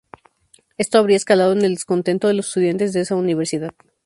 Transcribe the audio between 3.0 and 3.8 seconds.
esa universidad.